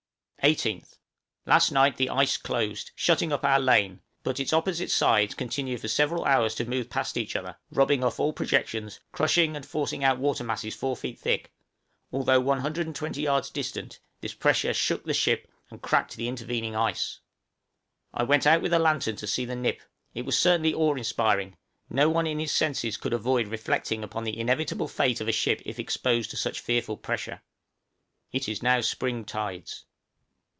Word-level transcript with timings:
18th. 0.43 0.97
Last 1.45 1.71
night 1.71 1.97
the 1.97 2.09
ice 2.09 2.35
closed, 2.35 2.89
shutting 2.95 3.31
up 3.31 3.45
our 3.45 3.59
lane, 3.59 4.01
but 4.23 4.39
its 4.39 4.51
opposite 4.51 4.89
sides 4.89 5.35
continued 5.35 5.79
for 5.81 5.87
several 5.87 6.25
hours 6.25 6.55
to 6.55 6.65
move 6.65 6.89
past 6.89 7.15
each 7.15 7.35
other, 7.35 7.57
rubbing 7.71 8.03
off 8.03 8.19
all 8.19 8.33
projections, 8.33 8.99
crushing, 9.11 9.55
and 9.55 9.67
forcing 9.67 10.03
out 10.03 10.15
of 10.15 10.21
water 10.21 10.43
masses 10.43 10.73
four 10.73 10.97
feet 10.97 11.19
thick: 11.19 11.53
although 12.11 12.39
120 12.39 13.21
yards 13.21 13.51
distant, 13.51 13.99
this 14.21 14.33
pressure 14.33 14.73
shook 14.73 15.03
the 15.03 15.13
ship 15.13 15.47
and 15.69 15.83
cracked 15.83 16.15
the 16.15 16.27
intervening 16.27 16.75
ice. 16.75 17.19
{AN 18.15 18.21
ICE 18.21 18.21
NIP.} 18.21 18.21
I 18.21 18.29
went 18.29 18.47
out 18.47 18.61
with 18.63 18.73
a 18.73 18.79
lantern 18.79 19.17
to 19.17 19.27
see 19.27 19.45
the 19.45 19.55
nip, 19.55 19.79
it 20.15 20.23
certainly 20.33 20.73
was 20.73 20.79
awe 20.79 20.95
inspiring; 20.95 21.55
no 21.87 22.09
one 22.09 22.25
in 22.25 22.39
his 22.39 22.51
senses 22.51 22.97
could 22.97 23.13
avoid 23.13 23.47
reflecting 23.47 24.03
upon 24.03 24.23
the 24.23 24.39
inevitable 24.39 24.87
fate 24.87 25.21
of 25.21 25.27
a 25.27 25.31
ship 25.31 25.61
if 25.67 25.77
exposed 25.77 26.31
to 26.31 26.35
such 26.35 26.61
fearful 26.61 26.97
pressure. 26.97 27.43
It 28.31 28.49
is 28.49 28.63
now 28.63 28.81
spring 28.81 29.23
tides. 29.23 29.85